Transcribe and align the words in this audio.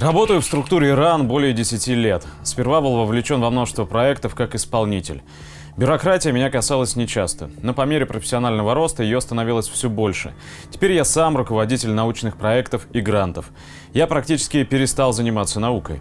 Работаю 0.00 0.40
в 0.40 0.44
структуре 0.44 0.92
РАН 0.92 1.28
более 1.28 1.52
10 1.52 1.86
лет. 1.88 2.26
Сперва 2.42 2.80
был 2.80 2.96
вовлечен 2.96 3.40
во 3.40 3.50
множество 3.50 3.84
проектов 3.84 4.34
как 4.34 4.56
исполнитель. 4.56 5.22
Бюрократия 5.76 6.32
меня 6.32 6.50
касалась 6.50 6.96
нечасто, 6.96 7.48
но 7.62 7.74
по 7.74 7.82
мере 7.82 8.04
профессионального 8.04 8.74
роста 8.74 9.04
ее 9.04 9.20
становилось 9.20 9.68
все 9.68 9.88
больше. 9.88 10.34
Теперь 10.70 10.92
я 10.92 11.04
сам 11.04 11.36
руководитель 11.36 11.90
научных 11.90 12.36
проектов 12.36 12.88
и 12.92 13.00
грантов. 13.00 13.50
Я 13.92 14.08
практически 14.08 14.64
перестал 14.64 15.12
заниматься 15.12 15.60
наукой. 15.60 16.00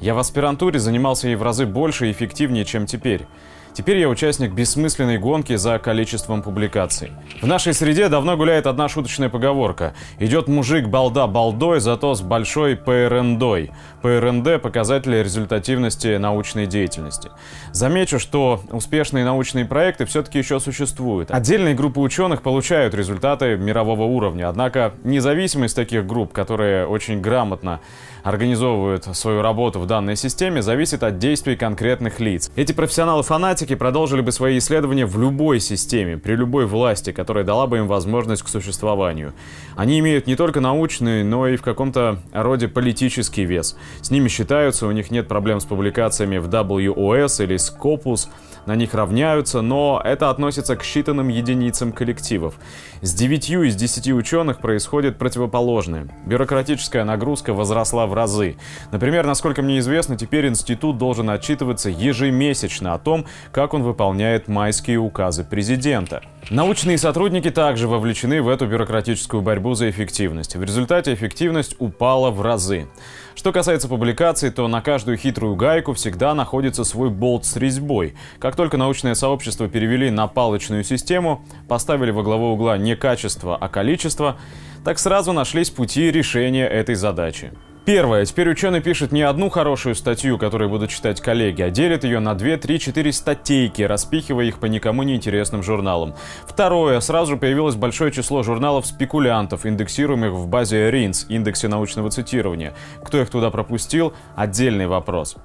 Я 0.00 0.14
в 0.14 0.18
аспирантуре 0.18 0.80
занимался 0.80 1.28
ей 1.28 1.36
в 1.36 1.44
разы 1.44 1.64
больше 1.64 2.08
и 2.08 2.12
эффективнее, 2.12 2.64
чем 2.64 2.86
теперь. 2.86 3.26
Теперь 3.74 3.96
я 3.96 4.08
участник 4.10 4.52
бессмысленной 4.52 5.16
гонки 5.16 5.56
за 5.56 5.78
количеством 5.78 6.42
публикаций. 6.42 7.10
В 7.40 7.46
нашей 7.46 7.72
среде 7.72 8.08
давно 8.08 8.36
гуляет 8.36 8.66
одна 8.66 8.86
шуточная 8.86 9.30
поговорка. 9.30 9.94
Идет 10.18 10.46
мужик 10.46 10.88
балда 10.88 11.26
балдой, 11.26 11.80
зато 11.80 12.14
с 12.14 12.20
большой 12.20 12.76
ПРНДой. 12.76 13.70
ПРНД– 14.02 14.60
показатели 14.62 15.16
результативности 15.16 16.18
научной 16.18 16.66
деятельности. 16.66 17.30
Замечу, 17.72 18.18
что 18.18 18.60
успешные 18.72 19.24
научные 19.24 19.64
проекты 19.64 20.04
все-таки 20.04 20.38
еще 20.38 20.60
существуют. 20.60 21.30
Отдельные 21.30 21.74
группы 21.74 22.00
ученых 22.00 22.42
получают 22.42 22.94
результаты 22.94 23.56
мирового 23.56 24.02
уровня, 24.02 24.50
однако 24.50 24.92
независимость 25.02 25.76
таких 25.76 26.06
групп, 26.06 26.32
которые 26.32 26.86
очень 26.86 27.22
грамотно 27.22 27.80
организовывают 28.22 29.04
свою 29.16 29.42
работу 29.42 29.80
в 29.80 29.86
данной 29.86 30.16
системе, 30.16 30.62
зависит 30.62 31.02
от 31.02 31.18
действий 31.18 31.56
конкретных 31.56 32.20
лиц. 32.20 32.50
Эти 32.54 32.72
профессионалы-фанатики 32.72 33.61
математики 33.62 33.78
продолжили 33.78 34.22
бы 34.22 34.32
свои 34.32 34.58
исследования 34.58 35.06
в 35.06 35.18
любой 35.20 35.60
системе, 35.60 36.18
при 36.18 36.34
любой 36.34 36.66
власти, 36.66 37.12
которая 37.12 37.44
дала 37.44 37.66
бы 37.66 37.78
им 37.78 37.86
возможность 37.86 38.42
к 38.42 38.48
существованию. 38.48 39.34
Они 39.76 40.00
имеют 40.00 40.26
не 40.26 40.34
только 40.36 40.60
научный, 40.60 41.22
но 41.22 41.46
и 41.46 41.56
в 41.56 41.62
каком-то 41.62 42.18
роде 42.32 42.66
политический 42.66 43.44
вес. 43.44 43.76
С 44.00 44.10
ними 44.10 44.28
считаются, 44.28 44.86
у 44.86 44.92
них 44.92 45.12
нет 45.12 45.28
проблем 45.28 45.60
с 45.60 45.64
публикациями 45.64 46.38
в 46.38 46.48
WOS 46.48 47.44
или 47.44 47.56
Scopus, 47.56 48.28
на 48.66 48.76
них 48.76 48.94
равняются, 48.94 49.60
но 49.60 50.00
это 50.04 50.30
относится 50.30 50.76
к 50.76 50.82
считанным 50.82 51.30
единицам 51.30 51.92
коллективов. 51.92 52.54
С 53.00 53.12
9 53.14 53.50
из 53.50 53.74
10 53.74 54.12
ученых 54.12 54.60
происходит 54.60 55.18
противоположное. 55.18 56.06
Бюрократическая 56.26 57.04
нагрузка 57.04 57.54
возросла 57.54 58.06
в 58.06 58.14
разы. 58.14 58.56
Например, 58.92 59.26
насколько 59.26 59.62
мне 59.62 59.80
известно, 59.80 60.16
теперь 60.16 60.46
институт 60.46 60.98
должен 60.98 61.28
отчитываться 61.30 61.90
ежемесячно 61.90 62.94
о 62.94 62.98
том, 62.98 63.26
как 63.52 63.74
он 63.74 63.82
выполняет 63.82 64.48
майские 64.48 64.98
указы 64.98 65.44
президента. 65.44 66.22
Научные 66.50 66.98
сотрудники 66.98 67.50
также 67.50 67.86
вовлечены 67.86 68.42
в 68.42 68.48
эту 68.48 68.66
бюрократическую 68.66 69.42
борьбу 69.42 69.74
за 69.74 69.90
эффективность. 69.90 70.56
В 70.56 70.62
результате 70.62 71.14
эффективность 71.14 71.76
упала 71.78 72.30
в 72.30 72.42
разы. 72.42 72.88
Что 73.34 73.52
касается 73.52 73.88
публикаций, 73.88 74.50
то 74.50 74.66
на 74.68 74.82
каждую 74.82 75.16
хитрую 75.16 75.54
гайку 75.54 75.92
всегда 75.92 76.34
находится 76.34 76.84
свой 76.84 77.10
болт 77.10 77.44
с 77.44 77.56
резьбой. 77.56 78.14
Как 78.38 78.56
только 78.56 78.76
научное 78.76 79.14
сообщество 79.14 79.68
перевели 79.68 80.10
на 80.10 80.26
палочную 80.26 80.82
систему, 80.82 81.44
поставили 81.68 82.10
во 82.10 82.22
главу 82.22 82.52
угла 82.52 82.76
не 82.76 82.96
качество, 82.96 83.56
а 83.56 83.68
количество, 83.68 84.36
так 84.84 84.98
сразу 84.98 85.32
нашлись 85.32 85.70
пути 85.70 86.10
решения 86.10 86.66
этой 86.66 86.94
задачи. 86.94 87.52
Первое. 87.84 88.24
Теперь 88.24 88.48
ученый 88.48 88.80
пишет 88.80 89.10
не 89.10 89.22
одну 89.22 89.48
хорошую 89.48 89.96
статью, 89.96 90.38
которую 90.38 90.70
будут 90.70 90.90
читать 90.90 91.20
коллеги, 91.20 91.62
а 91.62 91.70
делит 91.70 92.04
ее 92.04 92.20
на 92.20 92.34
2, 92.34 92.58
3, 92.58 92.78
4 92.78 93.12
статейки, 93.12 93.82
распихивая 93.82 94.44
их 94.44 94.60
по 94.60 94.66
никому 94.66 95.02
неинтересным 95.02 95.64
журналам. 95.64 96.14
Второе. 96.46 97.00
Сразу 97.00 97.36
появилось 97.36 97.74
большое 97.74 98.12
число 98.12 98.44
журналов-спекулянтов, 98.44 99.66
индексируемых 99.66 100.32
в 100.32 100.46
базе 100.46 100.90
RINS, 100.90 101.26
индексе 101.28 101.66
научного 101.66 102.08
цитирования. 102.10 102.72
Кто 103.04 103.20
их 103.20 103.30
туда 103.30 103.50
пропустил– 103.50 104.12
отдельный 104.36 104.86
вопрос. 104.86 105.36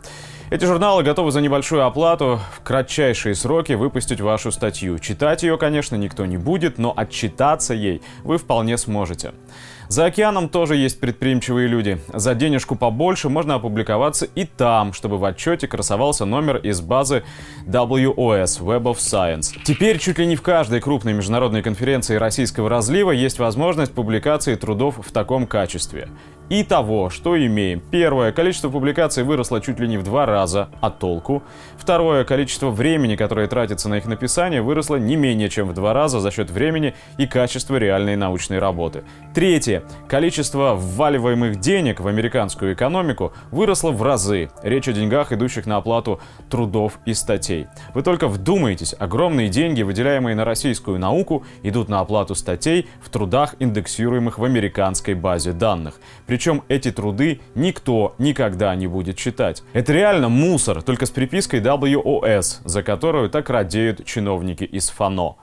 Эти 0.49 0.63
журналы 0.63 1.03
готовы 1.03 1.31
за 1.31 1.41
небольшую 1.41 1.85
оплату 1.85 2.39
в 2.55 2.63
кратчайшие 2.63 3.35
сроки 3.35 3.73
выпустить 3.73 4.21
вашу 4.21 4.53
статью. 4.53 4.97
Читать 4.97 5.43
ее, 5.43 5.57
конечно, 5.57 5.97
никто 5.97 6.25
не 6.25 6.37
будет, 6.37 6.77
но 6.77 6.93
отчитаться 6.95 7.73
ей 7.73 8.01
вы 8.23 8.37
вполне 8.37 8.77
сможете. 8.77 9.33
За 9.89 10.05
океаном 10.05 10.47
тоже 10.47 10.77
есть 10.77 11.01
предприимчивые 11.01 11.67
люди. 11.67 11.99
За 12.13 12.33
денежку 12.33 12.77
побольше 12.77 13.27
можно 13.27 13.55
опубликоваться 13.55 14.25
и 14.25 14.45
там, 14.45 14.93
чтобы 14.93 15.17
в 15.17 15.25
отчете 15.25 15.67
красовался 15.67 16.23
номер 16.23 16.57
из 16.57 16.79
базы 16.79 17.23
WOS, 17.65 18.61
Web 18.61 18.83
of 18.83 18.97
Science. 18.97 19.53
Теперь 19.65 19.99
чуть 19.99 20.17
ли 20.17 20.25
не 20.25 20.37
в 20.37 20.41
каждой 20.41 20.79
крупной 20.79 21.11
международной 21.11 21.61
конференции 21.61 22.15
российского 22.15 22.69
разлива 22.69 23.11
есть 23.11 23.39
возможность 23.39 23.93
публикации 23.93 24.55
трудов 24.55 24.95
в 25.05 25.11
таком 25.11 25.45
качестве. 25.45 26.07
Итого, 26.49 27.09
что 27.09 27.37
имеем? 27.37 27.81
Первое. 27.91 28.31
Количество 28.31 28.69
публикаций 28.69 29.23
выросло 29.23 29.59
чуть 29.59 29.81
ли 29.81 29.87
не 29.87 29.97
в 29.97 30.03
два 30.03 30.25
раза, 30.25 30.69
а 30.79 30.89
толку? 30.89 31.43
Второе. 31.77 32.23
Количество 32.23 32.69
времени, 32.69 33.17
которое 33.17 33.47
тратится 33.47 33.89
на 33.89 33.97
их 33.97 34.05
написание, 34.05 34.61
выросло 34.61 34.95
не 34.95 35.17
менее 35.17 35.49
чем 35.49 35.67
в 35.67 35.73
два 35.73 35.91
раза 35.91 36.21
за 36.21 36.31
счет 36.31 36.49
времени 36.49 36.95
и 37.17 37.27
качества 37.27 37.75
реальной 37.75 38.15
научной 38.15 38.59
работы. 38.59 39.03
Третье. 39.33 39.83
Количество 40.07 40.73
вваливаемых 40.73 41.59
денег 41.59 41.99
в 41.99 42.07
американскую 42.07 42.73
экономику 42.73 43.33
выросло 43.51 43.91
в 43.91 44.01
разы. 44.01 44.49
Речь 44.63 44.87
о 44.87 44.93
деньгах, 44.93 45.33
идущих 45.33 45.65
на 45.65 45.75
оплату 45.75 46.21
трудов 46.49 46.99
и 47.05 47.13
статей. 47.13 47.67
Вы 47.93 48.03
только 48.03 48.29
вдумайтесь, 48.29 48.95
огромные 48.97 49.49
деньги, 49.49 49.81
выделяемые 49.81 50.33
на 50.33 50.45
российскую 50.45 50.97
науку, 50.97 51.43
идут 51.63 51.89
на 51.89 51.99
оплату 51.99 52.35
статей 52.35 52.87
в 53.01 53.09
трудах, 53.09 53.55
индексируемых 53.59 54.37
в 54.37 54.45
американской 54.45 55.13
базе 55.13 55.51
данных. 55.51 55.99
Причем 56.37 56.61
эти 56.67 56.91
труды 56.91 57.39
никто 57.55 58.13
никогда 58.19 58.75
не 58.75 58.85
будет 58.85 59.17
читать. 59.17 59.63
Это 59.73 59.91
реально 59.91 60.29
мусор, 60.29 60.83
только 60.83 61.07
с 61.07 61.09
припиской 61.09 61.61
WOS, 61.61 62.59
за 62.63 62.83
которую 62.83 63.31
так 63.31 63.49
радеют 63.49 64.05
чиновники 64.05 64.63
из 64.63 64.89
ФАНО. 64.89 65.35